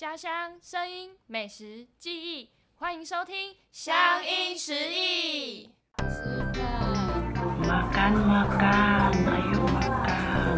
[0.00, 5.68] 家乡声音、美食、记忆，欢迎收听《乡音食忆》。
[6.08, 6.64] 吃饭
[7.62, 10.56] ，Makan, makan, ayo makan.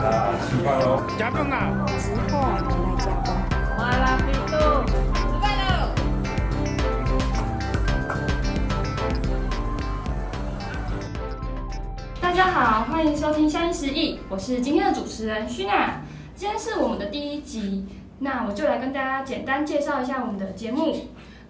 [0.00, 1.04] 啊，吃饭喽！
[1.18, 1.84] 加班啊！
[1.98, 3.28] 之后我们来加班。
[3.76, 4.56] 麻辣皮肚，
[5.14, 5.92] 吃饭喽！
[12.18, 16.00] 大家好，欢迎收听《乡音食艺》，我是今天的主持人徐娜。
[16.34, 17.86] 今天是我们的第一集，
[18.20, 20.94] 那我就来跟大家简单介绍一下我们的节目。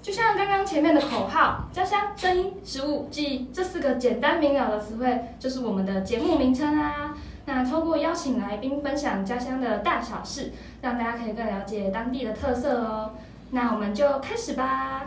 [0.01, 7.15] 就像刚刚前面的口号“家乡声音食物记忆”这四个简单明了的词汇，就是我们的节目名称啊。
[7.45, 13.11] 那通过邀请来宾分享家乡的大小事，让大家可以更了解当地的特色哦。
[13.51, 15.07] 那我们就开始吧。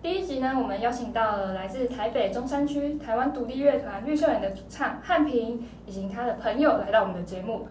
[0.00, 7.66] 第一集呢，我们邀请到了来自台北中山区台湾独立乐团绿秀眼的主唱汉平，以及他的朋友来到我们的节目。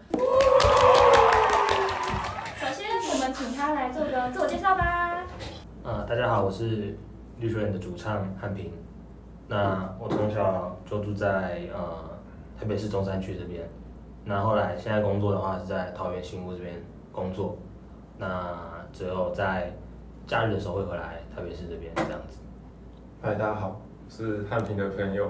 [2.60, 2.87] 首先，
[3.38, 5.23] 请他来做个自我介绍吧。
[5.84, 6.98] 啊，大家好，我是
[7.38, 8.74] 绿水人的主唱汉平。
[9.48, 12.18] 那我从小就住在呃
[12.60, 13.70] 台北市中山区这边，
[14.26, 17.55] 那后来现在工作的话是在桃园新屋这边工作，
[18.18, 18.58] 那
[18.91, 19.71] 只有在
[20.26, 22.40] 假日的时候会回来台北市这边这样子。
[23.21, 25.30] 嗨，大家好，我是汉平的朋友，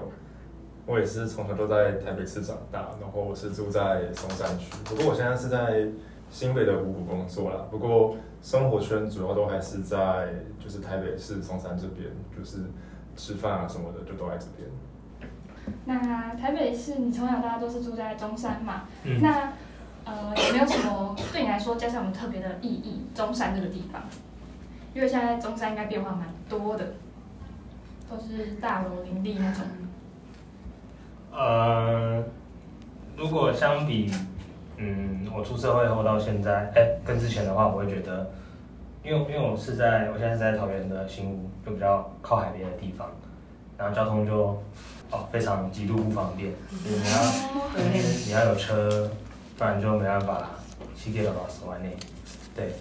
[0.86, 5.86] 我也是从小都在台北市长大，然后我是住在松山区，不过我现在是在
[6.30, 10.28] 新北的五股工作啦，不过生活圈主要都还是在
[10.62, 12.58] 就是台北市松山这边，就是
[13.16, 14.68] 吃饭啊什么的就都在这边。
[15.84, 18.84] 那台北市，你从小到大都是住在中山嘛？
[19.04, 19.52] 嗯那
[20.04, 23.02] 呃，有没有什么对你来说加上我们特别的意义？
[23.14, 24.02] 中山这个地方，
[24.94, 26.94] 因为现在中山应该变化蛮多的，
[28.08, 29.62] 都是大楼林立那种。
[31.30, 32.24] 呃，
[33.16, 34.10] 如果相比，
[34.78, 38.30] 嗯，我出社会后到现在，哎、跟之前的话，我会觉得，
[39.04, 43.08] 因为因为我是在我现在是在桃园的新屋，就比较靠海边的地方，
[43.76, 44.56] 然后交通就
[45.10, 46.52] 哦非常极度不方便，
[46.84, 47.22] 就是你要
[48.26, 49.10] 你要有车，
[49.56, 50.48] 不然就没办法
[50.94, 51.96] 骑给到十万内，
[52.54, 52.72] 对，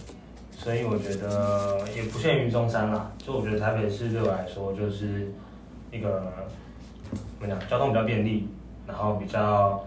[0.51, 5.31] 所以我觉得也不限于中山啦，就我觉得台北市对我来说就是
[5.91, 6.31] 一个
[7.39, 8.47] 怎么讲，交通比较便利，
[8.85, 9.83] 然后比较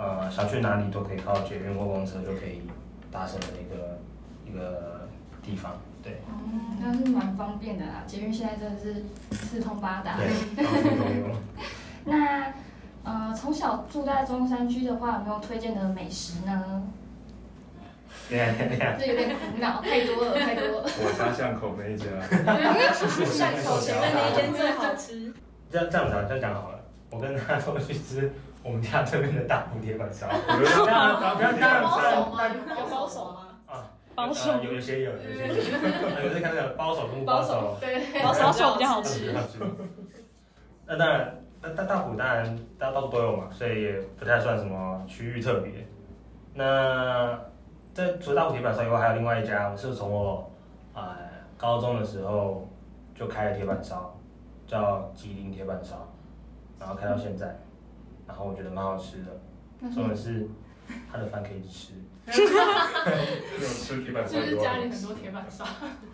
[0.00, 2.62] 呃想去哪里都可以靠捷运或公车就可以
[3.12, 3.98] 达成的一个
[4.46, 5.06] 一个
[5.42, 5.72] 地方，
[6.02, 9.04] 对嗯，那是蛮方便的啦，捷运现在真的是
[9.36, 10.16] 四通八达。
[12.04, 12.52] 那
[13.02, 16.82] 呃，从小住在中山区的话，有没有推荐的美食呢？
[18.28, 20.82] 对呀对，这有点苦恼，太多了，太多了。
[20.84, 22.06] 我家巷口那一家，
[23.26, 25.32] 巷口前面那一间最好吃。
[25.70, 32.42] 这样这样讲这样讲好了，我跟他说去吃我们家这边的大埔铁板烧， 我觉得不要不要这样包手吗？
[32.78, 33.48] 有包手吗？
[33.66, 35.54] 啊，包手呃有有些有，有些有，
[36.24, 37.76] 有些看那个包手跟不包手。
[37.80, 39.34] 对，包手手比较好吃。
[40.86, 45.86] 那当然，那大大埔当然大到处都有嘛，所以也不太算什么区域特别。
[46.52, 47.38] 那
[47.94, 50.50] 在除了大埔铁板烧以外，还有另外一家，我是从我
[50.92, 51.02] 呃
[51.56, 52.68] 高中的时候
[53.14, 54.14] 就开了铁板烧，
[54.66, 56.06] 叫吉林铁板烧，
[56.78, 57.56] 然后开到现在，
[58.30, 60.48] 然后我觉得蛮好吃的，重点是
[61.10, 61.92] 它的饭可以一直吃，
[62.30, 65.64] 有吃铁板烧以外，很多铁板烧，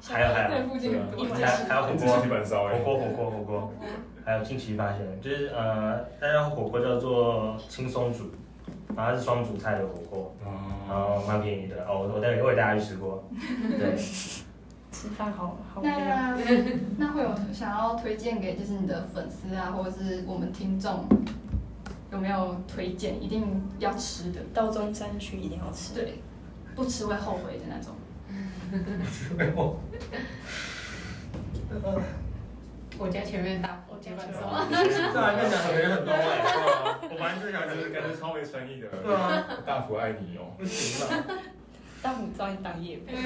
[0.08, 0.66] 还有还有。
[0.66, 2.36] 附近很多还还有火你只吃铁锅。
[2.36, 3.72] 板烧哎，火锅，火锅，火锅，
[4.24, 8.30] 还有近期发现，就是呃，大家火锅叫做轻松煮，
[8.96, 11.84] 然后它是双煮菜的火锅，然哦，后蛮便宜的。
[11.86, 13.22] 哦，我我带我给大家去吃过，
[13.78, 15.82] 对，吃饭好好。
[15.82, 16.36] 那
[16.96, 21.06] 那会有想要推荐给就是你的粉丝啊，或者是我们听众，
[22.10, 23.22] 有没有推荐？
[23.22, 24.40] 一定要吃的？
[24.54, 25.94] 到中山区一定要吃。
[25.94, 26.20] 对，
[26.74, 27.94] 不吃会后悔的那种。
[32.98, 34.78] 我家前面大我铁板烧，对
[35.20, 36.18] 啊，跟讲的人很多哎，
[37.02, 41.24] 我本来就想就是跟感觉超没诚意的， 对啊，大福爱你哦，不行了，
[42.00, 43.14] 大虎照你当夜配，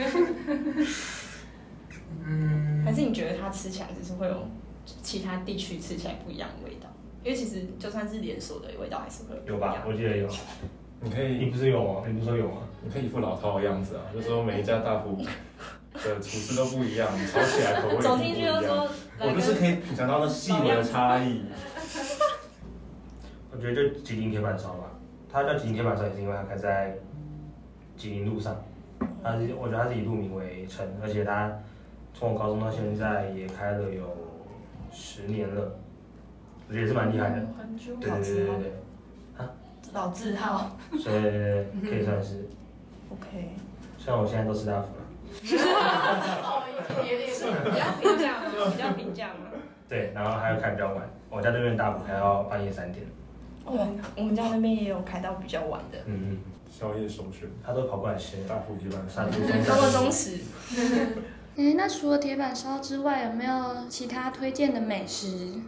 [2.27, 4.49] 嗯，还是你觉得它吃起来只是会有
[4.85, 6.89] 其他地区吃起来不一样的味道？
[7.23, 9.85] 因为其实就算是连锁的味道，还是会有吧？
[9.87, 9.93] 我。
[9.93, 10.29] 记得有，
[11.01, 12.03] 你可以你不是有吗？
[12.07, 12.63] 你不是说有吗？
[12.83, 15.17] 你可以一副老套的样子啊，就说每一家大福
[15.93, 18.35] 的 厨师都不一样，你炒起来口味一 定走不一样。
[18.35, 18.89] 进去就说，
[19.21, 21.43] 我就是可以品尝到那细微的差异。
[23.53, 24.91] 我觉得就吉林铁板烧吧，
[25.31, 26.97] 它叫吉林铁板烧也是因为它开在
[27.97, 28.57] 吉林路上，
[29.23, 31.53] 它是我觉得它是以路名为称，而且它
[32.15, 34.17] 从我高中到现在也开了有
[34.93, 35.71] 十年了，
[36.71, 37.37] 我觉得也是蛮厉害的。
[37.59, 38.73] 很久对对对对对
[39.93, 40.77] 老字号。
[40.93, 41.19] 对，所以
[41.83, 42.49] 可以算是
[43.11, 43.57] ，OK，
[43.99, 45.03] 虽然我现在都吃大福了。
[48.71, 49.51] 比较平价嘛。
[49.89, 53.05] 对，然后还要开比较晚，我家那边大埔开到半夜三点，
[53.65, 56.39] 哦，我们家那边也有开到比较晚的，嗯嗯，
[56.71, 59.29] 宵夜首选，他都跑过来吃，大埔铁板烧杀。
[59.29, 60.39] 猪那么忠实。
[61.57, 65.61] 诶，那除了铁板烧之外，有没有其他推荐的美食？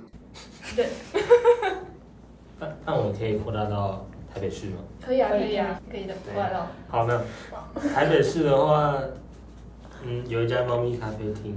[2.61, 4.76] 那那我可以扩大到台北市吗？
[5.05, 6.67] 可以啊，可以啊，可以的，扩大到。
[6.88, 7.20] 好，没有。
[7.94, 8.94] 台北市的话，
[10.05, 11.56] 嗯，有一家猫咪咖啡厅，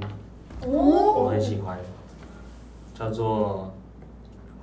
[0.65, 1.77] 我很喜欢，
[2.93, 3.71] 叫做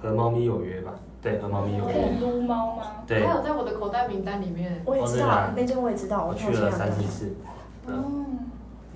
[0.00, 0.94] 和猫咪有约吧？
[1.22, 2.18] 对，和猫咪有可以约。
[2.20, 2.82] 撸猫吗？
[3.06, 4.82] 对还，有在我的口袋名单里面。
[4.84, 7.36] 我也知道那间，我也知道，我我去了三四次。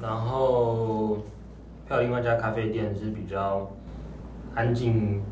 [0.00, 1.16] 然后
[1.88, 3.66] 还有另外一家咖啡店是比较
[4.56, 5.22] 安静、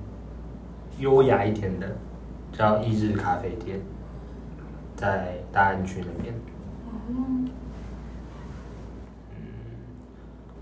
[0.99, 1.97] 优雅一点的，
[2.53, 3.81] 叫意日咖啡店，
[4.95, 6.35] 在大安区那边。
[7.09, 7.49] 嗯，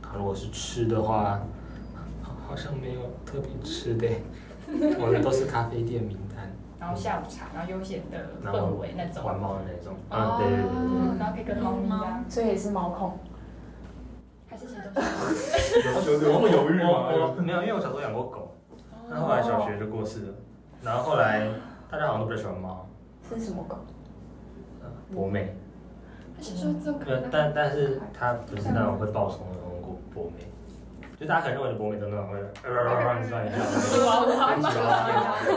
[0.02, 1.40] 啊如果是吃的话，
[2.22, 4.08] 好好像没有特别吃的，
[5.00, 6.48] 我们都是咖啡店名单，
[6.78, 9.24] 然后下午茶，然后悠闲的然后氛围那种。
[9.24, 9.94] 玩猫的那种。
[10.08, 13.18] 啊，对对对然后可以跟猫咪啊，所以也是毛控。
[14.62, 16.12] 还是其实都是。
[16.12, 16.88] 有有有那么犹豫吗？
[17.10, 18.54] 我我没有，因为我小时候养过狗，
[19.08, 20.34] 那后来小学就过世了，
[20.82, 21.48] 然后后来
[21.90, 22.86] 大家好像都比较喜欢猫，
[23.28, 23.76] 是什么狗？
[24.82, 25.54] 呃博美，
[27.30, 30.50] 但但是它不是那种会暴冲的那种博博美，
[31.18, 33.54] 就大家可能认为的博美都那种会呃呃呃转一下，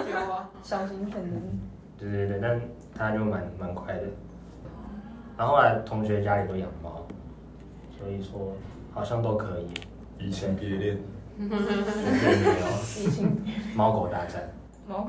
[0.03, 1.37] 吉娃小型犬的。
[1.97, 2.59] 对对对，但
[2.93, 4.03] 它就蛮蛮快的。
[5.37, 7.05] 然后后来同学家里都养猫，
[7.97, 8.53] 所以说
[8.95, 9.67] 好像都可以。
[10.17, 10.97] 移情别恋，
[11.37, 13.29] 对没有，
[13.75, 14.49] 猫狗大战。
[14.87, 15.07] 猫。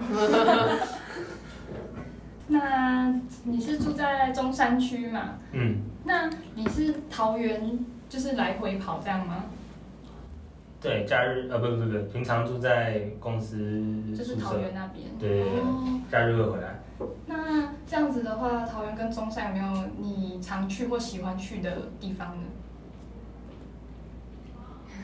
[2.48, 5.38] 那你是住在中山区嘛？
[5.52, 7.78] 嗯，那你是桃园，
[8.08, 9.44] 就是来回跑这样吗？
[10.80, 13.56] 对，假日呃不不不不，平常住在公司
[14.16, 14.74] 就是桃园。
[14.74, 15.06] 那边。
[15.18, 16.80] 对对对哦，假日会回来。
[17.26, 22.42] 那这样子的话，桃园跟中山有没有你常去或喜欢去的地方呢？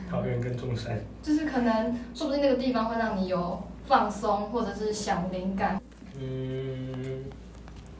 [0.09, 0.99] 桃园跟中山。
[1.21, 5.81] 就是可能说不定那个地方会让你有放松，或者是想灵感。
[6.19, 7.25] 嗯，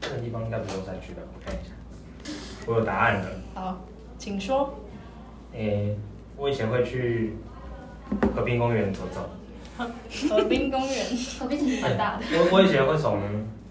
[0.00, 1.72] 这个地方应该不是中山区的，我看一下。
[2.66, 3.26] 我有答案了。
[3.54, 3.78] 好，
[4.18, 4.74] 请说。
[5.52, 5.96] 诶、
[6.36, 7.36] 我以前会去
[8.34, 9.28] 和平公园走走。
[9.76, 11.04] 河滨公园。
[11.38, 12.24] 河滨其实蛮大的。
[12.30, 13.20] 我我以前会从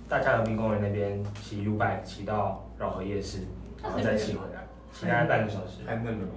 [0.08, 3.40] 大家河滨公园那边骑 U bike 骑到饶河夜市，
[3.82, 5.86] 然后再骑回来，骑大概半个小时。
[5.88, 6.34] 太嫩了吧？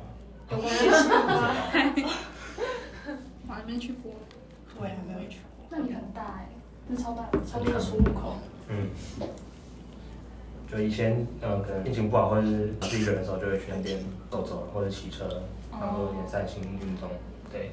[0.51, 0.95] 有关系吗？
[3.49, 4.13] 我还没去过。
[4.79, 5.67] 我也还没有去过。
[5.71, 6.49] 那里很大哎、
[6.87, 8.37] 那超大的，超多的出入口。
[8.69, 8.89] 嗯，
[10.71, 13.99] 就以前呃可能心情不好或者是自己一个人的时候，就会去那边
[14.31, 17.09] 走走或者骑车，然后有点散心运动。
[17.51, 17.73] 对，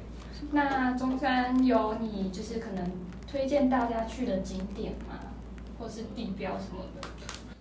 [0.50, 2.90] 那中山有你就是可能
[3.30, 5.18] 推荐大家去的景点吗？
[5.78, 7.08] 或是地标什么的？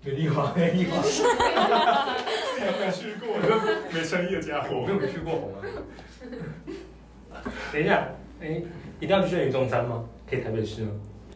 [0.05, 4.91] 美丽华，美丽华，没去过，这没诚意的家伙我没。
[4.93, 7.39] 有去过红啊。
[7.71, 8.09] 等一下，
[8.41, 8.61] 哎、
[8.99, 10.03] 一定要去云中山吗？
[10.29, 10.91] 可以台北市吗？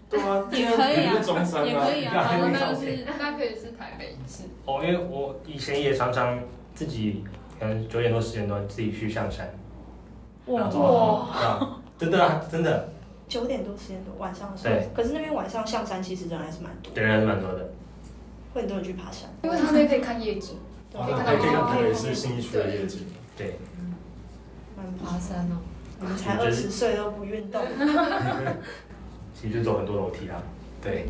[0.10, 4.44] 对啊，也可以啊山啊也可以啊，那那个是那可以是台北市。
[4.66, 6.38] 哦，因为我以前也常常
[6.74, 7.24] 自己
[7.60, 9.50] 可能九点多十点多自己去象山。
[10.48, 12.90] 哇然后啊，真的啊，真的，
[13.30, 17.70] 九点多十点多晚上的时候对，可是那边晚上象山其实人还是蛮多，对人还是蛮多的。
[18.54, 19.30] 会很多人去爬山。
[19.44, 20.58] 因为他那边可以看夜景。
[20.90, 23.06] 对可以可以看台北市新一区的夜景。
[23.36, 23.60] 对，
[24.76, 25.60] 蛮爬山哦，
[26.00, 27.62] 我们才二十岁都不运动，
[29.34, 30.42] 其实就走很多楼梯啊。
[30.82, 31.10] 对，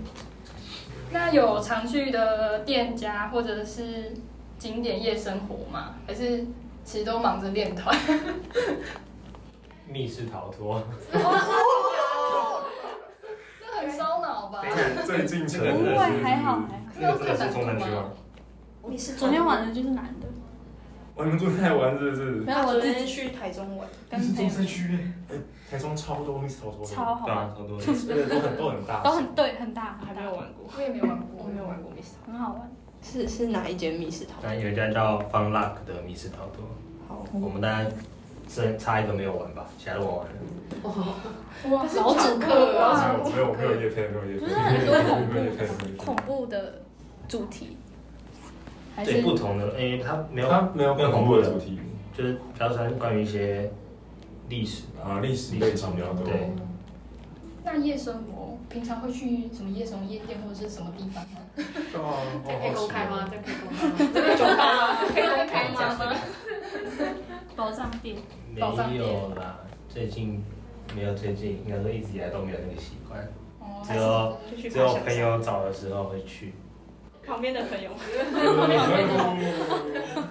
[1.11, 4.13] 那有常去的店家或者是
[4.57, 5.95] 景点夜生活吗？
[6.07, 6.45] 还是
[6.83, 7.95] 其实都忙着练团？
[9.87, 10.81] 密室逃脱。
[13.81, 14.61] 这很烧脑吧？
[14.61, 16.63] 等一下，最近成这个真的是的是还好还好。
[16.99, 18.05] 那个真的是中南区吗？
[18.89, 20.27] 你是昨天玩的就是男的，
[21.15, 22.23] 我们昨天还玩是不是？
[22.41, 24.97] 没有我昨天去台中玩，跟中山区
[25.29, 25.35] 哎，
[25.69, 27.85] 台中超多 miss 超多的，超好玩，超多 的。
[27.85, 32.71] 对，都很都很大，都很对很大，还没有玩过，我也没玩过，我没有玩过密室逃很好玩。
[33.03, 34.49] 是是哪一间密室逃脱？
[34.49, 36.63] 那有一家叫 Fun Luck 的密室逃脱，
[37.07, 37.89] 好，我们大概
[38.47, 40.33] 是差一个没有玩吧，其他都玩完了。
[40.83, 46.81] 哇，老主没客啊，有没有没有没有叶配，不是很多恐没有叶配，没有叶配恐怖的
[47.27, 47.77] 主题，
[48.95, 51.79] 还对，不同的，诶，它没有它没有没有恐恐怖的主题
[52.15, 53.71] 就是比较算关于一些
[54.49, 55.09] 历史吧。
[55.09, 56.23] 啊，历史背景比较多。
[56.25, 56.51] 对，
[57.63, 61.39] 那夜生活平常会去什么夜什么夜店或者是什么地方吗？
[61.55, 61.63] 对
[62.01, 62.13] 啊，
[62.45, 63.27] 这可以公开吗？？
[63.29, 63.55] 这可以
[64.37, 64.97] 公开吗？
[65.13, 66.15] 可以公开吗？
[67.57, 68.15] 宝藏店，
[68.53, 68.67] 没有
[69.33, 69.57] 啦，
[69.89, 70.43] 最近
[70.95, 73.19] 没有最近，应该说一直以来都没有那个习惯，
[73.59, 76.53] 哦只有就去只有朋友找的时候会去。
[77.25, 77.89] 旁边的朋友，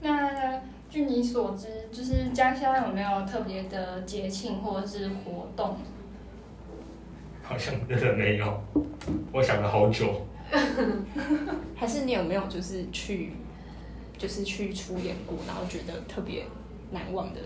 [0.00, 5.76] 那据你所知，就是家乡有没有特别的节庆或者是活动？
[7.42, 8.62] 好像真的没有，
[9.32, 10.24] 我想了好久。
[11.74, 13.32] 还是你有没有就是去，
[14.22, 16.44] 就是去出演过，然后觉得特别
[16.92, 17.40] 难忘的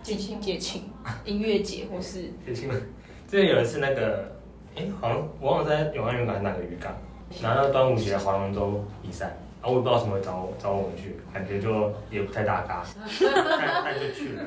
[0.00, 0.84] 节庆节庆，
[1.24, 2.80] 音乐节或是节庆们，
[3.28, 4.30] 之前有一次那个，
[4.76, 6.96] 哎、好像我忘了在永安渔港还是哪个渔港，
[7.42, 12.86] 拿到端午节划龙舟比赛，啊，我也不知道什么会找我找我们去，感觉就也不太搭嘎，
[13.20, 14.42] 但但就去了。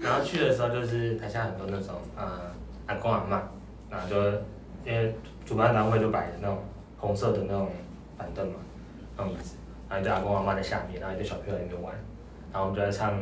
[0.00, 2.50] 然后去的时候就是台下很多那种呃
[2.86, 3.42] 阿公阿妈，
[3.90, 4.16] 然后就
[4.86, 6.56] 因为主办单位就摆那种
[6.96, 7.68] 红色的那种
[8.16, 8.54] 板凳嘛，
[9.18, 9.56] 那种椅子，
[9.94, 11.94] 然后一堆阿公阿妈在下面，然后一堆小朋友在那边玩，
[12.52, 13.16] 然后我们就在唱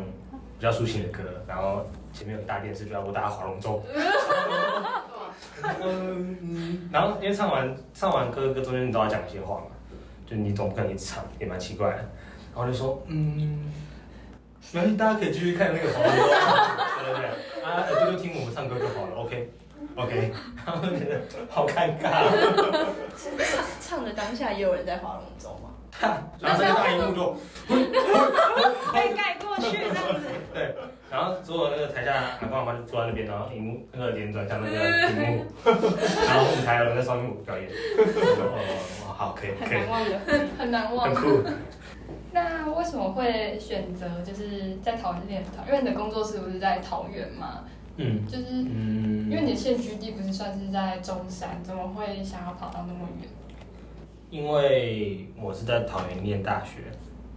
[0.59, 3.83] 比较抒情的歌，然后前面有大电视就要播大家划龙舟。
[5.83, 9.67] 嗯， 然后因为唱完唱完歌歌中间你都要讲一些话嘛，
[10.27, 11.97] 就你总不可能一直唱，也蛮奇怪的。
[12.55, 13.71] 然后就说，嗯，
[14.73, 16.23] 没关系，大家可以继续看那个划龙舟，
[17.05, 19.51] 对对对，啊，耳朵就听我们唱歌就好了，OK
[19.97, 20.33] OK，
[20.65, 22.31] 然后就觉得好尴尬，
[23.81, 25.71] 唱的当下也有人在划龙舟吗？
[26.41, 27.37] 然后这个大荧幕就。
[28.93, 30.27] 被盖过去这样子。
[30.53, 30.75] 对，
[31.11, 40.21] 然后所有那个台下阿公阿妈就坐在那边，然后荧幕那个脸转向那个荧幕，然后舞台有人在上面表演，哦，好，可以，可以很难，忘的。
[40.59, 41.15] 很难忘很。
[41.15, 41.43] 酷。
[42.33, 45.67] 那为什么会选择就是在桃园练团？
[45.67, 47.65] 因为你的工作室不是在桃园嘛？
[47.97, 53.29] 嗯就是嗯，因为你的现居地不是算是在中山，怎么会想要跑到那么远？
[54.33, 56.79] 因为我是在桃园念大学，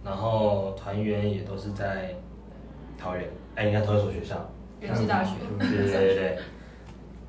[0.02, 2.14] 然后团员也都是在
[2.96, 4.50] 桃园，哎，应该同一所学校，
[4.80, 5.34] 原治大学。
[5.58, 6.14] 对对对。
[6.14, 6.38] 对，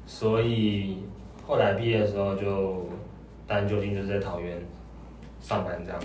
[0.06, 1.04] 所以
[1.46, 2.88] 后来毕业的时候就
[3.46, 4.58] 当然就近就是在桃园
[5.42, 6.02] 上班这样，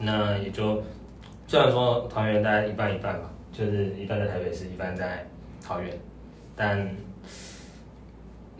[0.00, 0.80] 那也就
[1.48, 5.26] 虽然说团员大概一半一半吧，就是一半在台北市，一半在
[5.60, 5.92] 桃园，
[6.54, 6.88] 但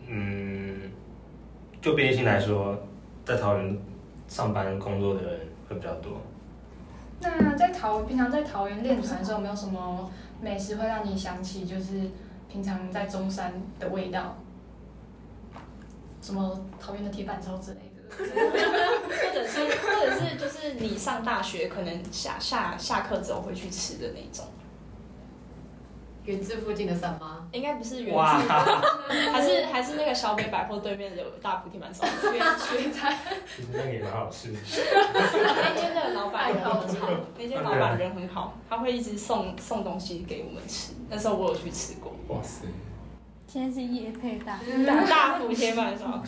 [0.05, 0.91] 嗯，
[1.79, 2.77] 就便利性来说，
[3.23, 3.77] 在桃园
[4.27, 6.21] 上班工作的人会比较多。
[7.19, 10.09] 那在桃平常在桃园练团的时候，有没有什么
[10.41, 12.11] 美食会让你想起就是
[12.47, 14.37] 平常在中山的味道？
[16.21, 18.03] 什么桃园的铁板烧之类的？
[18.09, 24.45] 或者是或者是就是你上大学可能下下下课之后会去吃的那种，
[26.27, 28.49] 原治附近的三妈，应该不是原哇自，
[29.31, 33.17] 还是还是那个小北百货对面有大埔铁板烧，学学菜。
[33.55, 34.57] 其实那个也蛮好吃的。
[34.61, 40.95] 那间的老板人很好，那间老板人很好，他会一直送送东西给我们吃。
[41.09, 42.65] 那时候我有去吃过，哇塞，
[43.47, 46.21] 现在是夜配大，大大埔铁板烧，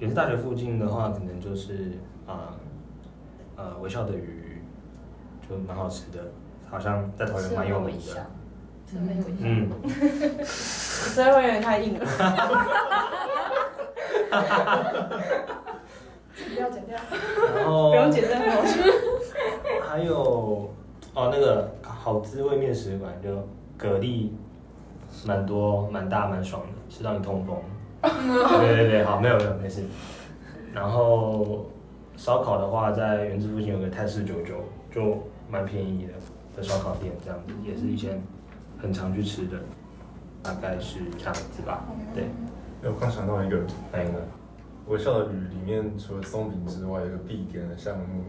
[0.00, 2.56] 也是大学附近的话，可能就是啊
[3.56, 4.62] 呃微笑的鱼，
[5.46, 6.32] 就蛮好吃的，
[6.70, 8.26] 好像在桃园蛮有名的。
[8.90, 9.22] 真没有。
[9.40, 9.70] 嗯，
[11.14, 12.06] 这会有点太硬了。
[16.34, 16.98] 不要剪掉。
[17.56, 18.72] 然后不用解释很好笑。
[19.88, 20.70] 还有
[21.14, 23.34] 哦，那个好滋味面食馆，就
[23.78, 24.30] 蛤蜊
[25.24, 27.56] 蛮多、蛮大、蛮爽的，吃到你痛风。
[28.02, 29.84] 对对对，好，没有没有没事。
[30.72, 31.66] 然后
[32.16, 34.54] 烧烤的话，在原子附近有个泰式九九，
[34.92, 36.12] 就蛮便宜的
[36.56, 38.20] 的烧烤店，这样子也是以前
[38.84, 39.58] 很常去吃的，
[40.42, 41.84] 大概是这样子吧。
[42.14, 42.24] 对，
[42.82, 44.20] 哎我刚想到一个那一个
[44.86, 48.22] 微笑的雨里面，除了松饼之外，有一个必点的项目，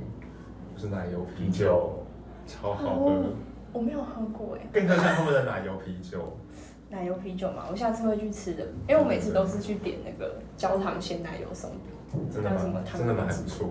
[0.74, 2.06] 就是奶油啤啤酒，
[2.48, 3.26] 超好喝。
[3.74, 6.38] 我没有喝过哎，跟你看看他们的奶油啤酒，
[6.90, 11.70] 奶油啤酒嘛，我下次会去吃的，因为我每次都是去点那个焦糖鲜奶油松
[12.12, 13.70] 饼，真的还有什么蛮糖真的蛮不错。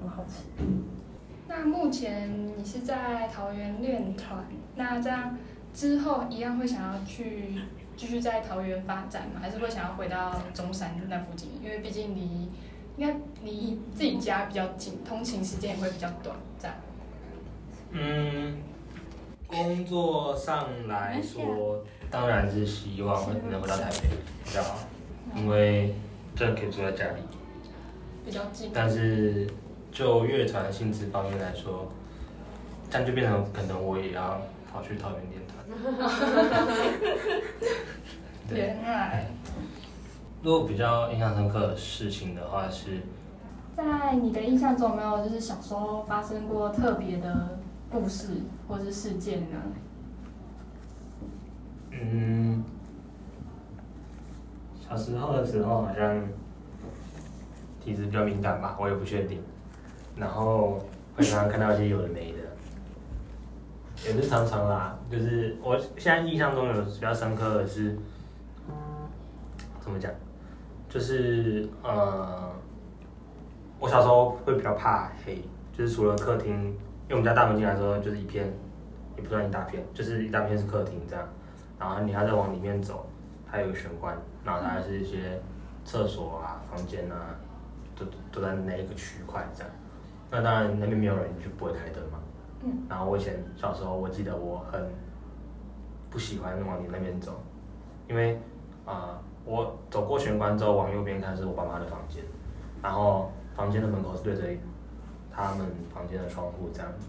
[0.00, 0.44] 很好吃。
[1.48, 4.44] 那目前你是在桃园练团，
[4.76, 5.36] 那这样
[5.74, 7.60] 之后一样会想要去
[7.96, 9.40] 继续在桃园发展吗？
[9.40, 11.48] 还是会想要回到中山那附近？
[11.62, 12.48] 因为毕竟离
[12.96, 16.76] 应该离自己家比较近，通勤时间也会比较短，这样。
[17.92, 18.58] 嗯，
[19.46, 24.08] 工作上来说，当然是希望能回到台北
[24.44, 24.78] 比较好，
[25.34, 25.94] 因为
[26.36, 27.22] 这样可以住在家里。
[28.24, 28.70] 比较近。
[28.72, 29.48] 但是
[29.90, 31.90] 就乐团性质方面来说，
[32.90, 34.40] 这样就变成可能我也要
[34.72, 35.39] 跑去桃园练团。
[35.39, 35.39] 对，
[38.50, 39.26] 原来
[40.42, 43.00] 如果比较印象深刻的事情的话是，
[43.76, 47.58] 在你的印象中，有没有就是小时候发生过特别的
[47.90, 48.28] 故事
[48.66, 49.56] 或是事件呢？
[51.92, 52.64] 嗯，
[54.88, 56.22] 小时候的时候好像
[57.80, 59.40] 体质比较敏感吧，我也不确定。
[60.16, 60.80] 然后
[61.16, 62.38] 会常常看到一些有的没的，
[64.04, 64.98] 也是常常啦。
[65.10, 67.96] 就是我现在印象中有比较深刻的是，
[69.80, 70.10] 怎么讲？
[70.88, 72.50] 就是呃，
[73.78, 75.42] 我小时候会比较怕黑，
[75.72, 76.52] 就是除了客厅，
[77.08, 78.52] 因为我们家大门进来的时候就是一片，
[79.16, 81.24] 也不算一大片，就是一大片是客厅这样。
[81.78, 83.06] 然后你还在往里面走，
[83.50, 85.40] 它有玄关，然后它还是一些
[85.84, 87.34] 厕所啊、房间啊，
[87.96, 89.72] 都都在那一个区块这样。
[90.30, 92.02] 那当然那边没有人，就不会开灯。
[92.62, 92.86] 嗯。
[92.88, 94.88] 然后我以前小时候，我记得我很
[96.10, 97.40] 不喜欢往你那边走，
[98.08, 98.40] 因为
[98.86, 102.24] 啊、我走过玄关之后往右边看是我爸妈的房间，
[102.82, 104.42] 然后房间的门口是对着
[105.30, 107.08] 他们房间的窗户这样子。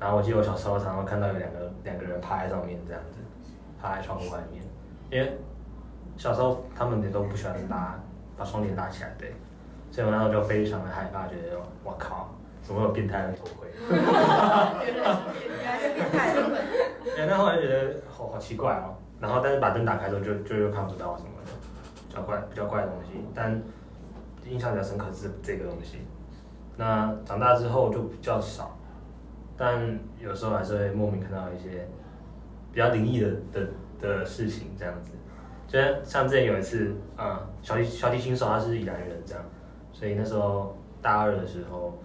[0.00, 3.20] 然后我记得我小时候常常看到有两个两个人趴在上面这样子，
[3.80, 4.64] 趴在窗户外面，
[5.10, 5.38] 因为
[6.16, 7.96] 小时候他们也都不喜欢拉
[8.36, 9.32] 把窗帘拉起来，对，
[9.92, 13.68] 所以我那时候就非常的害怕，觉得我靠，怎么会有变态人偷窥？
[13.90, 14.00] 原
[15.64, 16.40] 来是变态的。
[17.16, 21.50] 对，那后来觉得好好奇怪哦，然后但是把灯打开之后就就又看不到什么的，
[22.08, 23.60] 比较怪比较怪的东西，但
[24.46, 25.98] 印象比较深刻是这个东西。
[26.76, 28.76] 那长大之后就比较少，
[29.56, 31.86] 但有时候还是会莫名看到一些
[32.72, 33.68] 比较灵异的的
[34.00, 35.10] 的事情这样子。
[35.68, 39.44] 就像像之前有一次，啊、小提小提琴手他是宜兰人这样，
[39.92, 41.98] 所以那时候大二的时候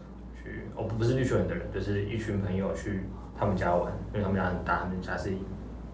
[0.51, 3.04] 去，我、不是绿球人的人，就是一群朋友去
[3.38, 5.32] 他们家玩，因为他们家很大，他们家是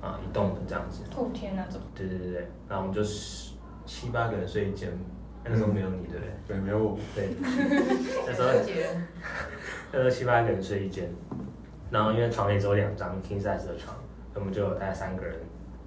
[0.02, 1.04] 啊、一栋的这样子。
[1.10, 1.82] 透天那种。
[1.96, 3.54] 对对对对，然后我们就十
[3.86, 4.92] 七八个人睡一间，
[5.44, 6.34] 那时候没有你对不对？
[6.48, 6.98] 对，没有我。
[7.16, 7.30] 对，
[8.28, 8.48] 那时候
[9.92, 11.10] 那时候七八个人睡一间，
[11.90, 13.96] 然后因为床也只有两张 king size 的床，
[14.36, 15.36] 我们就有大概三个人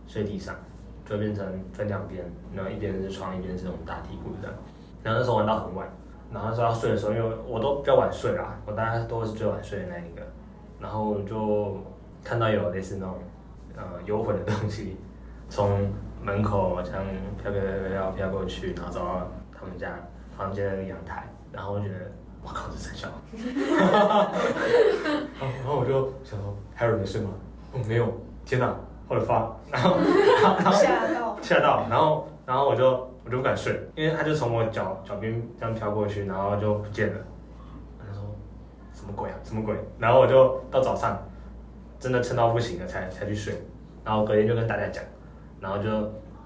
[0.07, 0.55] 睡地上，
[1.05, 2.25] 就变成分两边，
[2.55, 4.57] 然后一边是床，一边是那种大地铺这样。
[5.03, 5.89] 然后那时候玩到很晚，
[6.33, 10.23] 然后说要睡的时候，因为我都比较晚睡啦，我大概都是最晚睡的那一个，
[10.81, 11.77] 然后就
[12.25, 13.15] 看到有类似那种
[13.77, 14.97] 呃幽魂的东西
[15.49, 15.91] 从
[16.23, 17.05] 门口这样
[17.41, 19.89] 飘飘飘飘飘过去，然后走到他们家
[20.37, 21.95] 房间的那个阳台，然后我觉得
[22.43, 23.09] 我靠，这真小。
[23.79, 23.89] 然
[25.41, 27.31] 后然后我就想说，还有人没睡吗？
[27.73, 28.13] 哦，没有，
[28.45, 28.75] 天哪，
[29.09, 29.97] 我的发，然后
[30.41, 31.37] 然后吓到。
[31.43, 37.19] 吓到，然后然后我就我就不敢睡，因为他就从我脚脚边这样飘过去，然后就不见了。
[37.99, 38.23] 他说
[38.95, 39.75] 什么鬼啊，什么鬼？
[39.99, 41.21] 然后我就到早上
[41.99, 43.61] 真的撑到不行了才才去睡，
[44.05, 45.03] 然后隔天就跟大家讲，
[45.61, 45.91] 然后就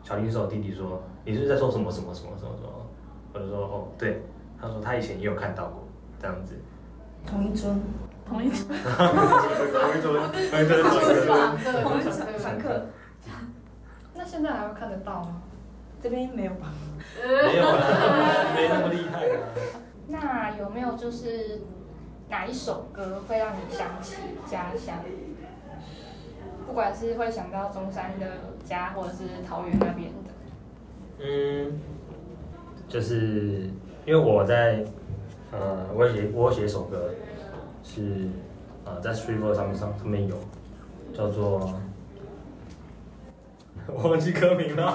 [0.02, 2.50] 小林手弟弟说你是是在说什么什么什么什么？
[2.56, 2.70] 什么？
[3.34, 4.22] 我就说哦对，
[4.58, 5.86] 他说他以前也有看到过。
[6.18, 6.54] 这样子，
[7.26, 7.80] 同一尊，
[8.26, 8.58] 同一种。
[8.68, 11.82] 同一桌，同一桌，同一桌。
[11.82, 12.86] 同一层房客，
[14.14, 15.40] 那现在还会看得到吗？
[16.02, 16.72] 这边没有吧？
[17.22, 19.38] 没有啦，没那么厉害啊。
[20.08, 21.62] 那有没有就是
[22.28, 24.96] 哪一首歌会让你想起家乡？
[26.66, 28.26] 不管是会想到中山的
[28.64, 30.30] 家，或者是桃园那边的。
[31.18, 31.80] 嗯，
[32.88, 33.68] 就是
[34.06, 34.84] 因为我在
[35.52, 37.10] 呃，我有写我有写一首歌，
[37.82, 38.28] 是
[38.84, 40.36] 呃在 Street Voice 上面上上面有，
[41.12, 41.74] 叫做
[43.86, 44.94] 我忘记歌名了，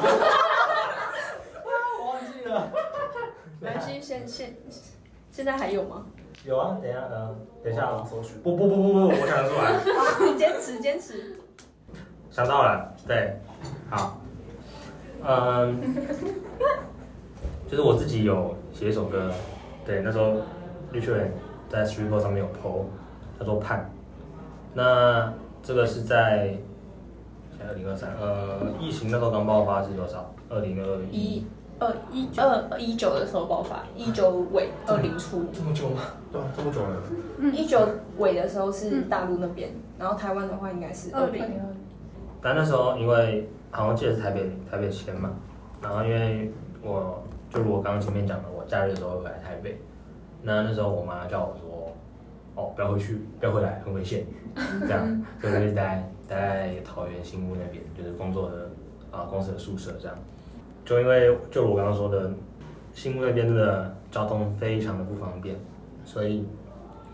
[1.99, 2.71] 我忘记了。
[3.65, 4.55] 没关系，现现
[5.31, 6.05] 现在还有吗？
[6.45, 8.39] 有啊，等一下，呃，等一下啊，搜寻。
[8.43, 11.35] 不不不不不，我想得出来，好，你坚持坚持。
[12.29, 13.39] 想到了，对，
[13.89, 14.21] 好，
[15.23, 15.81] 嗯，
[17.67, 19.31] 就是我自己有写一首歌，
[19.83, 20.33] 对，那时候
[20.91, 21.31] 绿雀人
[21.67, 22.85] 在 Street Voice 上面有 PO，
[23.39, 23.79] 叫做《盼》，
[24.75, 26.55] 那这个是在
[27.67, 30.31] 二零二三，呃，疫情那时候刚爆发是多少？
[30.49, 31.43] 二零二一
[31.79, 36.01] 二一二一九的时候爆发，一九尾二零初，这么久吗？
[36.31, 37.01] 对啊，这么久了。
[37.51, 37.85] 一九
[38.17, 41.43] 尾的时候是大陆那边，然后台湾的话应该是二零。
[42.41, 45.31] 但那时候因为好像记得是台北台北签嘛，
[45.81, 49.81] 然后因为我就如我刚刚前面讲的，我假日的时候来台北，
[50.43, 51.91] 那那时候我妈叫我说，
[52.55, 54.25] 哦不要回去，不要回来，很危险，
[54.81, 58.69] 这样， 所以我就待待在桃园新屋那边，就是工作的
[59.11, 60.15] 啊、公司的宿舍这样，
[60.85, 62.31] 就因为就我刚刚说的，
[62.93, 65.55] 新屋那边的交通非常的不方便，
[66.05, 66.45] 所以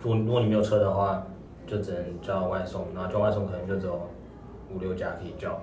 [0.01, 1.25] 如果如果你没有车的话，
[1.65, 4.10] 就只能叫外送，然后叫外送可能就只有
[4.69, 5.57] 五六家可以叫，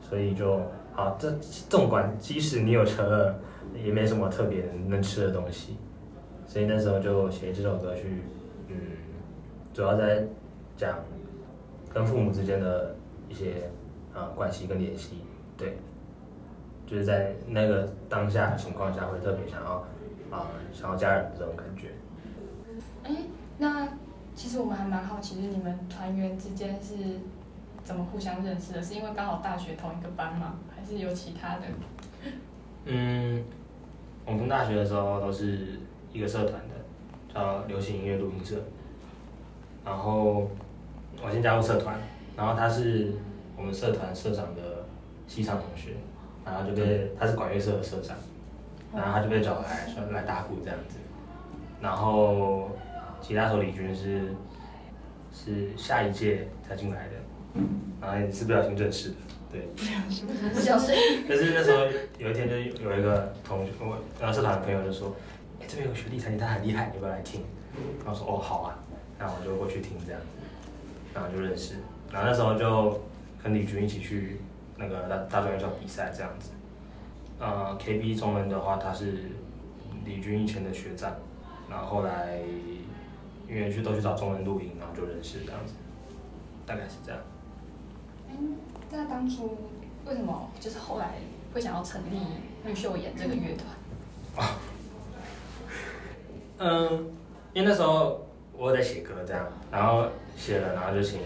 [0.00, 0.60] 所以就
[0.92, 1.16] 好。
[1.16, 1.30] 这
[1.68, 3.38] 纵观，即使你有车了，
[3.84, 5.76] 也没什么特别能吃的东西，
[6.44, 8.22] 所以那时候就写这首歌去，
[8.66, 8.76] 嗯，
[9.72, 10.26] 主要在
[10.76, 10.98] 讲
[11.94, 12.96] 跟父母之间的
[13.28, 13.70] 一些
[14.12, 15.18] 啊、关系跟联系，
[15.56, 15.78] 对，
[16.88, 19.84] 就是在那个当下的情况下，会特别想要
[20.30, 21.90] 啊、想要家人的这种感觉。
[23.04, 23.14] 哎，
[23.58, 23.86] 那
[24.34, 26.94] 其实我们还蛮好奇，就是你们团员之间是
[27.84, 28.82] 怎么互相认识的？
[28.82, 30.54] 是因为刚好大学同一个班吗？
[30.74, 31.66] 还是有其他的？
[32.86, 33.44] 嗯，
[34.24, 35.80] 我们大学的时候都是
[36.12, 38.56] 一个社团的，叫流行音乐录音社。
[39.84, 40.48] 然后
[41.22, 41.98] 我先加入社团，
[42.36, 43.14] 然后他是
[43.56, 44.84] 我们社团社长的
[45.26, 45.96] 西场同学，
[46.50, 48.16] 然后就被他是管乐社的社长，
[48.94, 50.96] 然后他就被找来说来打鼓这样子。
[51.80, 52.70] 然后
[53.20, 54.34] 吉他手李军是
[55.32, 57.60] 是下一届才进来的，
[58.00, 59.16] 然后也是不小心认识的，
[59.52, 59.60] 对。
[60.52, 60.96] 不小心。
[61.28, 61.84] 但是那时候
[62.18, 65.14] 有一天就有一个同学，我然后社团的朋友就说，
[65.60, 67.42] 哎、这边有个学弟弹吉他很厉害，你要不要来听？
[68.04, 68.78] 然后说哦好啊，
[69.18, 70.26] 那我就过去听这样子，
[71.14, 71.74] 然后就认识，
[72.10, 73.00] 然后那时候就
[73.40, 74.40] 跟李军一起去
[74.78, 76.52] 那个大大专院校比赛这样子。
[77.38, 79.32] 呃，KB 中文的话，他是
[80.04, 81.12] 李军以前的学长，
[81.68, 82.38] 然后后来
[83.48, 85.74] 因为去都去找中文录音，然后就认识这样子，
[86.64, 87.20] 大概是这样。
[88.28, 88.56] 嗯，
[88.90, 89.56] 那当初
[90.06, 91.14] 为什么就是后来
[91.52, 92.18] 会想要成立
[92.64, 94.46] 绿秀妍这个乐团？
[94.46, 94.56] 啊
[96.58, 97.10] 嗯，
[97.52, 101.20] 因为那时候我有在写歌这样，然后写了，然后就请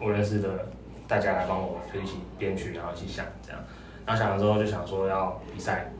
[0.00, 0.66] 我认识的
[1.12, 3.60] 大家来帮我，就一起编曲，然后一起想这样。
[4.06, 5.92] 然后想了之后就想说要比赛，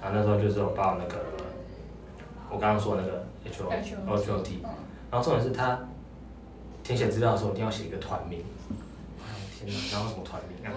[0.00, 1.22] 然后那时候就是有报那个
[2.48, 4.62] 我刚刚说那个 H O H O T，
[5.10, 5.78] 然后重点是他
[6.82, 8.42] 填写资料的时候一定要写一个团名。
[9.20, 10.72] 哎天哪，然后什么团名啊？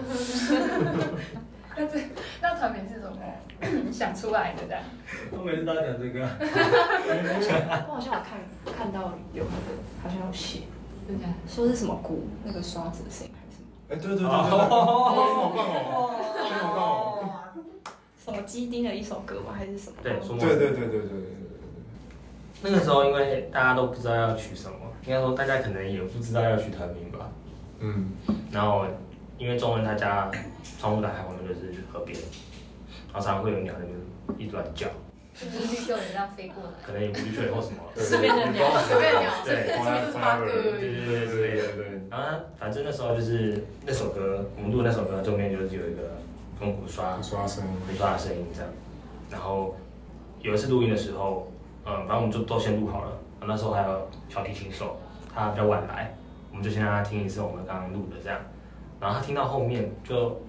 [1.78, 2.02] 那这
[2.42, 3.18] 那团名是什么
[3.94, 4.64] 想出来的？
[4.68, 4.84] 这样？
[5.32, 6.20] 我每次都要讲这个。
[7.88, 8.38] 我好像有看
[8.78, 10.64] 看到有那个好像有写，
[11.08, 11.36] 真的假的？
[11.48, 13.32] 说是什么鼓那个刷子的声音？
[13.90, 15.66] 哎，对对对对对，好棒哦，好棒
[16.76, 17.30] 哦，
[18.24, 19.54] 什么基丁的一首歌吗？
[19.58, 19.96] 还是什么？
[20.04, 21.20] 对，说对对对对对对对
[22.62, 27.32] 那个时候因为大家都不知道要取什么，应该说大家可能也不知道要取团名吧。
[27.80, 28.12] 嗯，
[28.52, 28.86] 然后
[29.38, 30.30] 因为中文他家
[30.80, 32.20] 窗户打开我们就是河边，
[33.12, 33.98] 然后常常会有鸟在那边
[34.38, 34.88] 一直乱叫，
[35.40, 46.18] 就是绿洲人这样飞过来，可能也不是说后什么， 随便的鸟，随便鸟，对，对对对对对对，然后反正那时候就是那首歌，我们录那首歌中间就是有一个
[46.62, 47.22] 用鼓刷。
[47.22, 47.64] 刷声。
[47.64, 48.70] 音，刷的声音这样，
[49.32, 49.76] 然后
[50.42, 51.50] 有一次录音的时候，
[51.86, 54.98] 嗯，反正我们就都先录好了，那时候还有小提琴手，
[55.34, 56.14] 他比较晚来，
[56.52, 58.40] 我们就先让他听一次我们刚刚录的这样，
[59.00, 60.42] 然后他听到后面就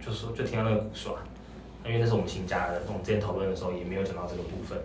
[0.00, 1.12] 就说就听到那个鼓刷。
[1.88, 4.78] 因为那是我们新加的，我们之前讨论的时候也没有讲到这个部分。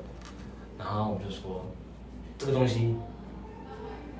[0.79, 1.65] 然后我们就说
[2.37, 2.95] 这个东西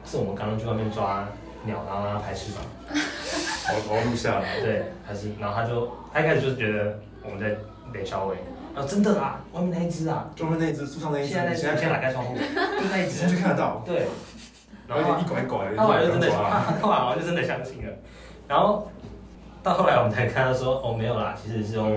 [0.05, 1.27] 是我们刚刚去外面抓
[1.65, 2.63] 鸟，然后让它拍翅膀。
[3.65, 7.55] 头头录下来，对，还是然后他就他一开始就是觉得我们在
[7.93, 8.35] 雷小伟，
[8.75, 14.07] 啊真的啊，外面那一只啊，中间那一只，树上那一只，现在现在看，打开窗户， 就那一你现在只，就看得到，对，
[14.85, 17.93] 然然后后一拐一拐，他后来就真的， 抓，后来好像就真的相信了，
[18.49, 18.91] 然后
[19.63, 21.89] 到后来我们才看到说哦没有啦，其实是用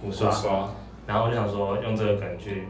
[0.00, 0.68] 鼓刷，刷。
[1.06, 2.68] 然后我就想说用这个梗去，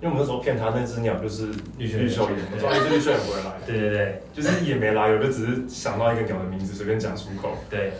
[0.00, 7.58] 因为我们那时候骗他那只鸟就是绿秀绿袖眼，我说那只绿袖眼不会来，对对对就是也没来，我就只是想到一个鸟的名字，随便讲出口。
[7.68, 7.92] 对，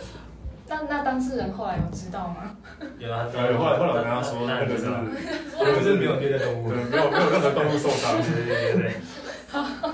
[0.67, 2.57] 那那当事人后来有知道吗？
[2.97, 8.17] 有啊，然后后来后来我跟他说，那个是，我不是没有虐待动物，对，没有没有任何动物受伤。
[8.21, 8.93] 对对对对，
[9.53, 9.93] 那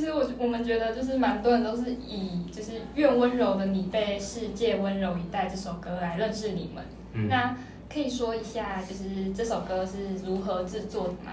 [0.00, 6.82] 其实我我们觉得就是蛮多人都是以就是《愿温柔的你被世界温柔以待》这首歌来认识你们。
[7.12, 7.54] 嗯，那
[7.92, 11.32] 可以说一下，就是这首歌是如何制作的吗？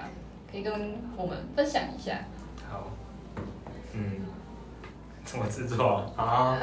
[0.51, 2.25] 可以跟我们分享一下。
[2.69, 2.91] 好，
[3.93, 4.25] 嗯，
[5.23, 6.59] 怎么制作啊？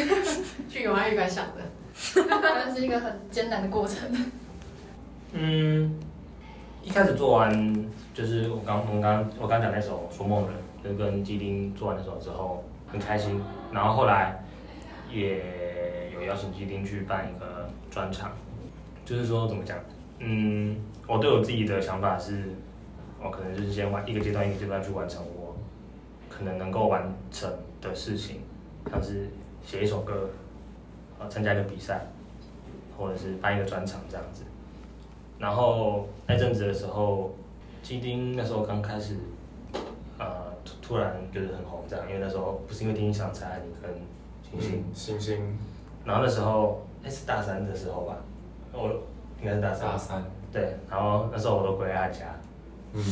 [0.70, 1.60] 去永安预感想的，
[2.40, 3.98] 它是一个很艰难的过程。
[5.34, 6.00] 嗯，
[6.82, 7.52] 一开始做完
[8.14, 10.54] 就是我刚我们刚我刚讲那首《说梦人》，
[10.84, 13.40] 就跟基丁做完那首之后很开心，
[13.72, 14.44] 然后后来
[15.10, 18.32] 也有邀请基丁去办一个专场，
[19.04, 19.78] 就是说怎么讲，
[20.18, 20.76] 嗯，
[21.08, 22.50] 我对我自己的想法是，
[23.22, 25.56] 我可能就是先完一个阶段一个阶段去完成我
[26.28, 28.42] 可能能够完成的事情，
[28.90, 29.30] 像是
[29.64, 30.28] 写一首歌，
[31.18, 32.06] 呃，参加一个比赛，
[32.98, 34.42] 或者是办一个专场这样子。
[35.38, 37.34] 然后那阵子的时候，
[37.82, 39.16] 基丁那时候刚开始，
[40.86, 43.90] 突突然就是很红这样，因为那时候不是因为听想蔡你跟
[44.42, 45.58] 星星，嗯，星星。
[46.04, 48.16] 然后那时候哎是大三的时候吧，
[48.72, 48.90] 我
[49.40, 52.26] 应该是大三，大三，对，然后那时候我都回他家，
[52.92, 53.02] 嗯，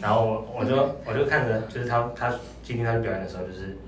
[0.00, 2.30] 然后我我就 我就看着就是他他
[2.62, 3.78] 今天他去表演的时候，就是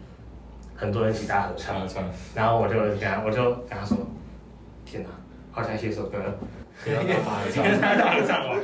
[0.75, 1.87] 很多人一起大合唱。
[2.35, 3.99] 然后我就跟他我就跟他说，
[4.87, 5.11] 天哪，
[5.53, 6.19] 好想写首歌，
[6.87, 7.63] 要大合唱。
[7.69, 8.59] 跟他大合唱哦。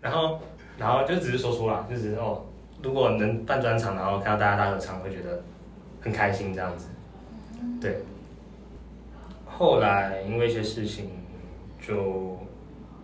[0.00, 0.38] 然后，
[0.78, 2.44] 然后就只是说说啦，就只是哦，
[2.82, 5.42] 如果能办专场，然后看到大家大合唱，会觉得
[6.00, 6.88] 很开心这样子。
[7.80, 8.02] 对。
[9.46, 11.10] 后来因为一些事情
[11.80, 12.38] 就，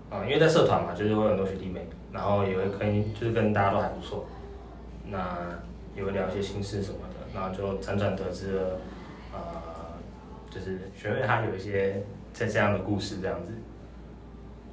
[0.08, 4.24] 啊、因为在社团嘛，就是会有很多学弟妹，然后也会跟就是跟大家都还不错，
[5.08, 5.36] 那
[5.96, 8.78] 也会聊一些心事什么的，然后就辗转得知了，
[9.32, 9.40] 呃，
[10.48, 12.00] 就是学妹她有一些
[12.32, 13.50] 在这样的故事这样子，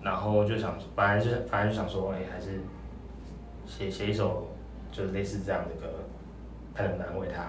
[0.04, 2.60] 然后就想，本来就是反正就想说，哎、还是
[3.66, 4.48] 写写一首
[4.92, 5.88] 就是类似这样的歌，
[6.76, 7.46] 看能不能安慰她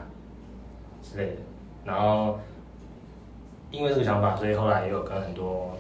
[1.03, 1.41] 之类的，
[1.85, 2.39] 然后
[3.71, 5.77] 因为这个想法，所以后来也有跟很多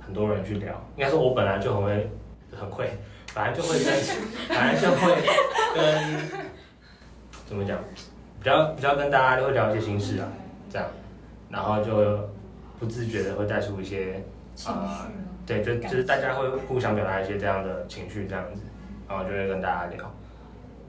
[0.00, 2.10] 很多人去聊，应该说我本来就很会
[2.56, 2.90] 很会，
[3.34, 3.92] 本来就会跟
[4.48, 5.16] 本来就会
[5.74, 6.44] 跟
[7.46, 7.78] 怎么讲，
[8.38, 10.28] 比较比较跟大家都会聊一些心事啊，
[10.70, 10.86] 这样，
[11.50, 12.28] 然后就
[12.78, 14.22] 不自觉的会带出一些
[14.54, 15.10] 情绪呃
[15.46, 18.60] 对，就就是大家会互相表达一些这样的情绪，这样子，
[19.08, 20.14] 然后就会跟大家聊，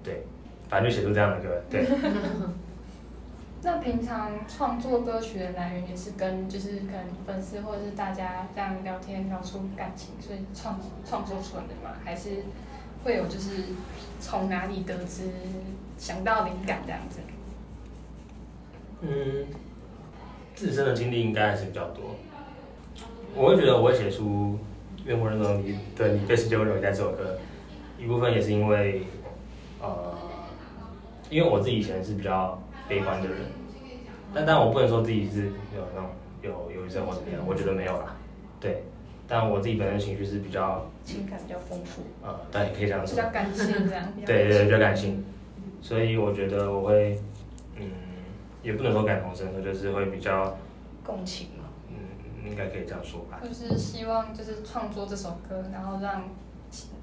[0.03, 0.23] 对，
[0.69, 1.85] 反正就写出这样的歌，对，
[3.62, 11.95] 那平常创作歌曲的来源也是跟就是可能粉丝或者是大家这样聊天聊出感情，所以创创作出来的吗？
[12.05, 12.43] 还是
[13.03, 13.63] 会有就是
[14.19, 15.29] 从哪里得知
[15.97, 17.19] 想到灵感这样子？
[19.01, 19.45] 嗯，
[20.55, 22.15] 自身的经历应该还是比较多。
[23.35, 24.57] 我会觉得我会写出
[25.05, 27.38] 《愿我认同你的你被世界温柔以待》这首歌，
[27.97, 29.03] 一部分也是因为，
[29.81, 30.13] 呃，
[31.29, 33.37] 因为我自己以前是比较悲观的人，
[34.33, 36.09] 但但我不能说自己是有那种
[36.41, 38.15] 有忧郁症或怎么样，我觉得没有啦，
[38.59, 38.83] 对。
[39.31, 42.01] 但我自己本身情绪是比较情感比较丰富。
[42.23, 44.03] 呃，但也可以这样说，比较感性这样。
[44.25, 45.23] 对对对，比较感性，
[45.83, 47.21] 所以我觉得我会，
[47.75, 47.91] 嗯，
[48.63, 50.57] 也不能说感同身受，就是会比较，
[51.03, 53.39] 共情嘛，嗯，应该可以这样说吧。
[53.43, 56.23] 就是希望就是创作这首歌，然后让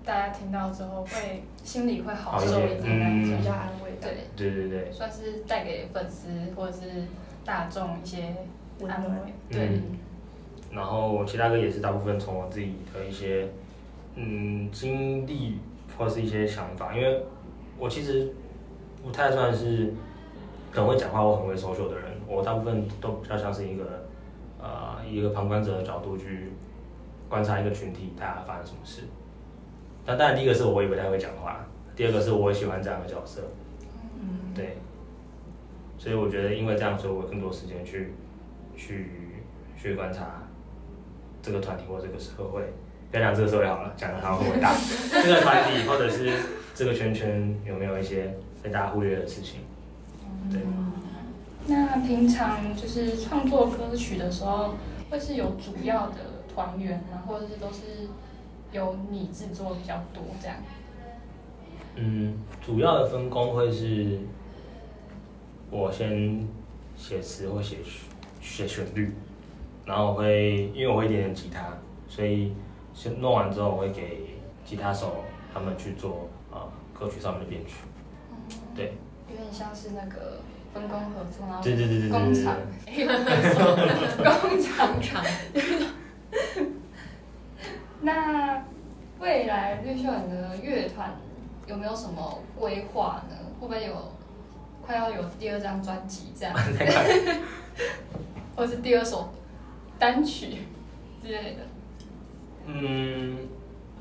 [0.04, 3.90] 大家听到之后会心里会好受一点那嗯种比较安慰。
[4.00, 7.04] 对，对对对，算是带给粉丝或者是
[7.44, 8.34] 大众一些
[8.86, 9.32] 安慰。
[9.50, 9.82] 对，嗯
[10.72, 13.48] 然后其他歌也是大部分从我自己的一些
[14.14, 15.58] 嗯经历
[15.96, 17.24] 或是一些想法，因为
[17.78, 18.32] 我其实
[19.02, 19.92] 不太算是
[20.72, 24.06] 很会讲话或很会 social 的人，我大部分都比较像是一个
[24.60, 26.52] 呃一个旁观者的角度去
[27.28, 29.02] 观察一个群体大家发生什么事。
[30.06, 31.66] 那当然第一个是我也不太会讲话，
[31.96, 33.42] 第二个是我也喜欢这样的角色，
[34.20, 34.78] 嗯，对，
[35.98, 38.14] 所以我觉得因为这样，所以我有更多时间去
[38.76, 39.10] 去
[39.76, 40.44] 去观察
[41.42, 42.62] 这个团体或这个社会。
[43.08, 44.74] 不要讲这个社会好了，讲的好像很伟大。
[45.22, 46.30] 这个团体或者是
[46.74, 49.60] 这个圈圈有没有一些被大家忽略的事情？
[50.50, 50.60] 对，
[51.68, 54.74] 那平常就是创作歌曲的时候，
[55.08, 56.16] 会是有主要的
[56.52, 57.22] 团员吗？
[57.26, 58.08] 或者是都是
[58.76, 60.56] 由你制作比较多这样？
[61.96, 64.20] 嗯，主要的分工会是，
[65.70, 66.46] 我先
[66.94, 68.02] 写词或写曲
[68.42, 69.14] 写旋律，
[69.86, 71.72] 然后我会因为我会一点点吉他，
[72.06, 72.52] 所以
[72.92, 76.60] 先弄完之后，我会给吉他手他们去做呃
[76.92, 77.76] 歌曲上面的编曲。
[78.74, 78.92] 对，
[79.30, 80.40] 有点像是那个
[80.74, 82.56] 分工合作，然后对对对对对 工厂，
[84.40, 85.24] 工厂场
[88.02, 88.62] 那
[89.18, 91.16] 未来绿秀园的乐团
[91.66, 93.36] 有没有什么规划呢？
[93.58, 94.12] 会不会有
[94.84, 96.54] 快要有第二张专辑这样，
[98.54, 99.30] 或是第二首
[99.98, 100.58] 单曲
[101.22, 101.62] 之类的？
[102.66, 103.38] 嗯，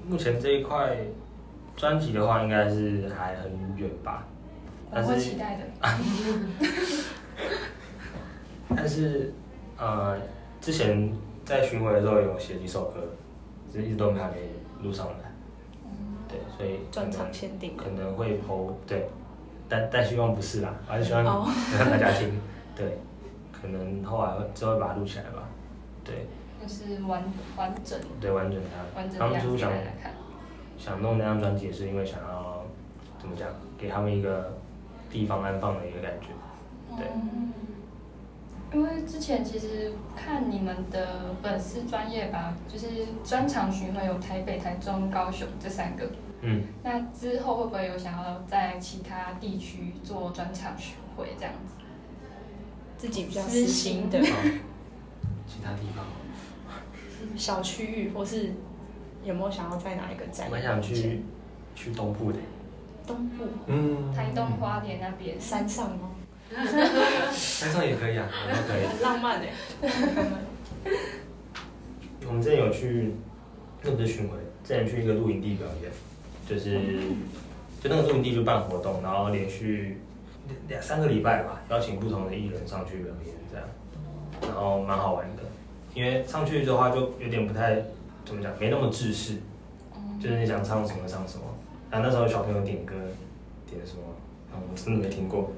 [0.06, 0.98] 目前这一块
[1.78, 4.26] 专辑的话，应该是还很远吧。
[4.92, 5.64] 我会期待的。
[8.76, 9.34] 但是
[9.78, 10.18] 呃，
[10.60, 11.12] 之前
[11.44, 13.00] 在巡回的时候有写几首歌，
[13.72, 14.36] 只是一直都没还没
[14.84, 15.25] 录上来。
[16.36, 19.08] 对，所以可专能场限定可能会 PO 对，
[19.70, 22.40] 但但希望不是啦，还是希望大家听。
[22.76, 22.98] 对，
[23.52, 25.44] 可能后来会之后会把它录起来吧。
[26.04, 26.28] 对
[26.62, 27.24] 就是完
[27.56, 29.00] 完整对，完整它。
[29.00, 29.72] 完整当初想。
[30.78, 32.62] 想弄那张专辑，也是因为想要
[33.18, 34.58] 怎么讲，给他们一个
[35.10, 36.28] 地方安放的一个感觉。
[36.98, 37.54] 对，嗯
[38.74, 42.88] 因为之前其实看你们的粉丝专业吧，就是
[43.24, 46.06] 专场巡回有台北、台中、高雄这三个。
[46.46, 51.74] 嗯，那之后会不会有想要在其他地区做专场巡回这样子？
[52.98, 54.22] 自己比较私心的
[55.48, 56.06] 其他地方，
[57.36, 58.54] 小区域，或是
[59.24, 60.48] 有没有想要在哪一个站？
[60.48, 61.22] 我蛮想去
[61.76, 62.40] 去东部的，
[63.06, 66.12] 东部嗯，台东花莲那边山上吗？
[67.34, 68.86] 山上也可以啊，都可以。
[68.86, 69.52] 很 浪漫哎。
[72.28, 73.14] 我们之前有去，
[73.84, 75.92] 那不是巡回，之前去一个露营地表演，
[76.48, 76.80] 就是
[77.82, 80.00] 就那个露营地就办活动，然后连续
[80.68, 83.68] 两三个礼拜吧，邀请不同的艺人上去表演这样，
[84.42, 85.44] 然后蛮好玩的，
[85.94, 87.84] 因为上去的话就有点不太
[88.26, 89.38] 怎么讲，没那么制式，
[90.22, 91.44] 就是你想唱什么唱什么。
[91.92, 92.94] 然后那时候小朋友点歌，
[93.70, 94.02] 点什么，
[94.52, 95.52] 啊，我真的没听过，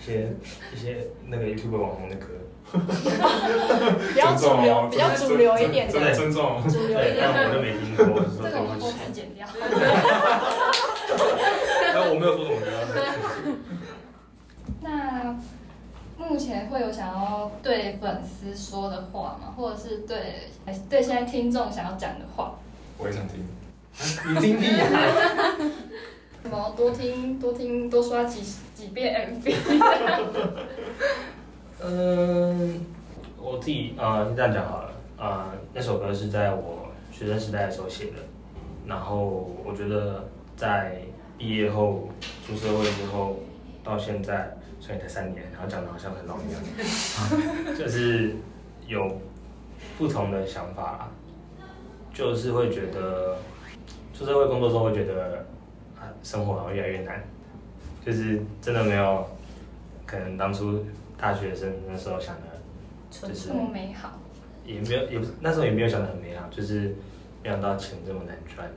[0.00, 0.32] 一些
[0.74, 2.26] 一些那个 YouTube 网红的歌，
[2.72, 6.62] 比较主流，比较主流一点真的，尊重。
[6.62, 9.04] 对，主流一点但我就没听过，我就说这个我们后对不起。
[9.06, 9.46] 期剪掉。
[11.92, 12.96] 然后我没有说什么歌，
[14.80, 15.36] 那
[16.32, 19.52] 目前会有想要对粉丝说的话吗？
[19.54, 20.16] 或者是对
[20.64, 22.54] 哎对现在听众想要讲的话？
[22.96, 23.44] 我也想听。
[24.34, 24.86] 你听屁呀！
[26.42, 28.40] 什么多听多听多刷几
[28.74, 29.54] 几遍 MV？
[31.84, 32.80] 嗯，
[33.38, 38.12] 我自己呃这样讲好了，呃那首歌是在我学生时代的时候写的，
[38.86, 41.02] 然后我觉得在
[41.36, 42.08] 毕业后
[42.46, 43.36] 出社会之后
[43.84, 46.60] 到现在，虽然才三年，然后讲的好像很老一样，
[47.78, 48.34] 就是
[48.88, 49.20] 有
[49.96, 51.08] 不同的想法啦，
[52.12, 53.38] 就是会觉得
[54.12, 55.46] 出社会工作之后会觉得
[55.96, 57.22] 啊生活好像越来越难，
[58.04, 59.24] 就是真的没有
[60.04, 60.84] 可能当初
[61.16, 64.18] 大学生那时候想的，就是这么美好，
[64.66, 66.92] 也没有也不是那时候也没有想的很美好，就是
[67.40, 68.68] 没想到钱这么难赚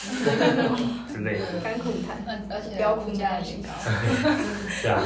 [1.12, 2.16] 之类的，甘苦谈。
[2.26, 3.68] 嗯，而且不要哭物价也高。
[4.82, 5.02] 对 啊，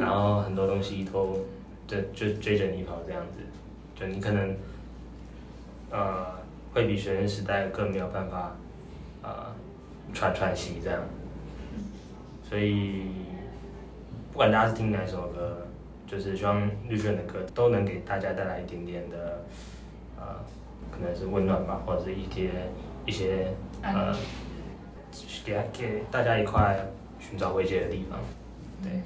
[0.00, 1.44] 然后很多东西都
[1.86, 3.40] 就就追着你跑这样子，
[3.94, 4.56] 就你可能
[5.90, 6.26] 呃
[6.72, 8.56] 会比学生时代更没有办法
[9.22, 9.54] 呃
[10.14, 11.00] 喘喘息这样，
[12.48, 13.02] 所以
[14.32, 15.66] 不管大家是听哪首歌，
[16.06, 19.44] 就是希望绿轩的歌都能给大家带来一点点的
[20.16, 20.36] 呃
[20.90, 22.50] 可能是温暖吧，或者是一些
[23.08, 24.14] 一些呃
[25.42, 26.78] 给给大家一块
[27.18, 28.20] 寻找慰藉的地方，
[28.82, 29.00] 对。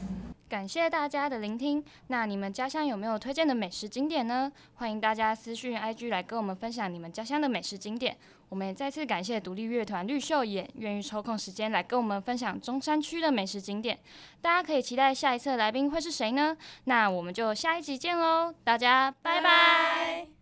[0.49, 1.83] 感谢大家的聆听。
[2.09, 4.53] 那你们家乡有没有推荐的美食景点呢？
[4.75, 8.15] 欢迎大家私讯 IG 来跟我们分享你们家乡的美食景点。
[8.51, 13.99] 我们也再次感谢独立乐团绿秀眼愿意抽空时间来跟我们分享中山区的美食景点。
[14.43, 16.55] 大家可以期待下一次的来宾会是谁呢？
[16.85, 20.42] 那我们就下一集见喽，大家拜拜